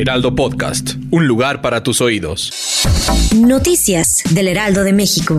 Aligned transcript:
Heraldo 0.00 0.34
Podcast, 0.34 0.94
un 1.10 1.26
lugar 1.26 1.60
para 1.60 1.82
tus 1.82 2.00
oídos. 2.00 2.86
Noticias 3.36 4.22
del 4.30 4.48
Heraldo 4.48 4.82
de 4.82 4.94
México. 4.94 5.38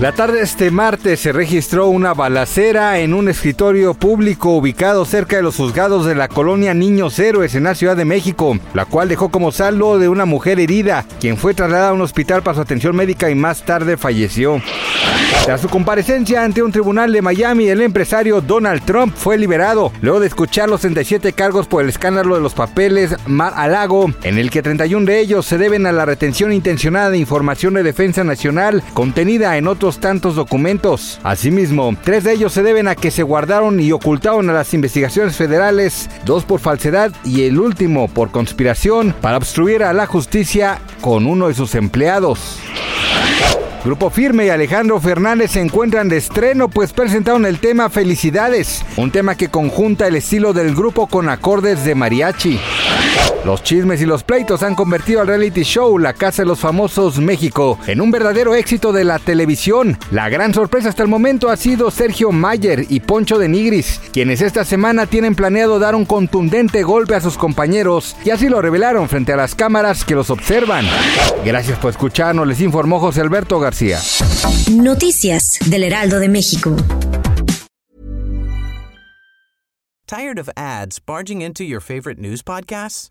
La 0.00 0.12
tarde 0.12 0.38
de 0.38 0.44
este 0.44 0.70
martes 0.70 1.20
se 1.20 1.32
registró 1.32 1.88
una 1.88 2.14
balacera 2.14 3.00
en 3.00 3.12
un 3.12 3.28
escritorio 3.28 3.92
público 3.92 4.56
ubicado 4.56 5.04
cerca 5.04 5.36
de 5.36 5.42
los 5.42 5.56
juzgados 5.56 6.06
de 6.06 6.14
la 6.14 6.28
colonia 6.28 6.72
Niños 6.72 7.18
Héroes 7.18 7.54
en 7.54 7.64
la 7.64 7.74
Ciudad 7.74 7.98
de 7.98 8.06
México, 8.06 8.58
la 8.72 8.86
cual 8.86 9.10
dejó 9.10 9.28
como 9.28 9.52
saldo 9.52 9.98
de 9.98 10.08
una 10.08 10.24
mujer 10.24 10.58
herida, 10.58 11.04
quien 11.20 11.36
fue 11.36 11.52
trasladada 11.52 11.90
a 11.90 11.92
un 11.92 12.00
hospital 12.00 12.42
para 12.42 12.54
su 12.54 12.62
atención 12.62 12.96
médica 12.96 13.28
y 13.28 13.34
más 13.34 13.62
tarde 13.62 13.98
falleció. 13.98 14.62
Tras 15.44 15.60
su 15.60 15.68
comparecencia 15.68 16.42
ante 16.42 16.62
un 16.62 16.72
tribunal 16.72 17.12
de 17.12 17.22
Miami, 17.22 17.68
el 17.68 17.80
empresario 17.80 18.40
Donald 18.40 18.84
Trump 18.84 19.14
fue 19.14 19.38
liberado 19.38 19.92
luego 20.00 20.18
de 20.18 20.26
escuchar 20.26 20.68
los 20.68 20.80
37 20.80 21.32
cargos 21.34 21.68
por 21.68 21.84
el 21.84 21.88
escándalo 21.88 22.34
de 22.34 22.40
los 22.40 22.54
papeles 22.54 23.14
Mar 23.26 23.52
a 23.54 23.68
Lago, 23.68 24.10
en 24.24 24.38
el 24.38 24.50
que 24.50 24.62
31 24.62 25.06
de 25.06 25.20
ellos 25.20 25.46
se 25.46 25.56
deben 25.56 25.86
a 25.86 25.92
la 25.92 26.04
retención 26.04 26.52
intencionada 26.52 27.10
de 27.10 27.18
información 27.18 27.74
de 27.74 27.84
defensa 27.84 28.24
nacional 28.24 28.82
contenida 28.92 29.56
en 29.56 29.68
otros 29.68 30.00
tantos 30.00 30.34
documentos. 30.34 31.20
Asimismo, 31.22 31.96
tres 32.02 32.24
de 32.24 32.32
ellos 32.32 32.52
se 32.52 32.64
deben 32.64 32.88
a 32.88 32.96
que 32.96 33.12
se 33.12 33.22
guardaron 33.22 33.78
y 33.78 33.92
ocultaron 33.92 34.50
a 34.50 34.52
las 34.52 34.74
investigaciones 34.74 35.36
federales, 35.36 36.10
dos 36.24 36.44
por 36.44 36.58
falsedad 36.58 37.12
y 37.24 37.44
el 37.44 37.60
último 37.60 38.08
por 38.08 38.32
conspiración 38.32 39.14
para 39.20 39.36
obstruir 39.36 39.84
a 39.84 39.92
la 39.92 40.06
justicia 40.06 40.80
con 41.00 41.26
uno 41.26 41.48
de 41.48 41.54
sus 41.54 41.76
empleados. 41.76 42.58
Grupo 43.86 44.10
Firme 44.10 44.46
y 44.46 44.48
Alejandro 44.48 44.98
Fernández 44.98 45.52
se 45.52 45.60
encuentran 45.60 46.08
de 46.08 46.16
estreno 46.16 46.68
pues 46.68 46.92
presentaron 46.92 47.46
el 47.46 47.60
tema 47.60 47.88
Felicidades, 47.88 48.84
un 48.96 49.12
tema 49.12 49.36
que 49.36 49.48
conjunta 49.48 50.08
el 50.08 50.16
estilo 50.16 50.52
del 50.52 50.74
grupo 50.74 51.06
con 51.06 51.28
acordes 51.28 51.84
de 51.84 51.94
mariachi. 51.94 52.58
Los 53.46 53.62
chismes 53.62 54.02
y 54.02 54.06
los 54.06 54.24
pleitos 54.24 54.64
han 54.64 54.74
convertido 54.74 55.20
al 55.20 55.28
reality 55.28 55.62
show 55.62 56.00
La 56.00 56.14
Casa 56.14 56.42
de 56.42 56.46
los 56.46 56.58
Famosos 56.58 57.20
México 57.20 57.78
en 57.86 58.00
un 58.00 58.10
verdadero 58.10 58.56
éxito 58.56 58.92
de 58.92 59.04
la 59.04 59.20
televisión. 59.20 59.96
La 60.10 60.28
gran 60.28 60.52
sorpresa 60.52 60.88
hasta 60.88 61.04
el 61.04 61.08
momento 61.08 61.48
ha 61.48 61.56
sido 61.56 61.92
Sergio 61.92 62.32
Mayer 62.32 62.86
y 62.88 62.98
Poncho 62.98 63.38
de 63.38 63.48
Nigris, 63.48 64.00
quienes 64.12 64.40
esta 64.40 64.64
semana 64.64 65.06
tienen 65.06 65.36
planeado 65.36 65.78
dar 65.78 65.94
un 65.94 66.06
contundente 66.06 66.82
golpe 66.82 67.14
a 67.14 67.20
sus 67.20 67.38
compañeros 67.38 68.16
y 68.24 68.30
así 68.30 68.48
lo 68.48 68.60
revelaron 68.60 69.08
frente 69.08 69.32
a 69.32 69.36
las 69.36 69.54
cámaras 69.54 70.04
que 70.04 70.16
los 70.16 70.28
observan. 70.30 70.84
Gracias 71.44 71.78
por 71.78 71.92
escucharnos, 71.92 72.48
les 72.48 72.60
informó 72.60 72.98
José 72.98 73.20
Alberto 73.20 73.60
García. 73.60 74.00
Noticias 74.72 75.60
del 75.66 75.84
Heraldo 75.84 76.18
de 76.18 76.28
México. 76.28 76.74
Tired 80.08 80.40
of 80.40 80.50
ads 80.56 80.98
barging 80.98 81.42
into 81.42 81.62
your 81.62 81.80
favorite 81.80 82.18
news 82.18 82.42
podcasts? 82.42 83.10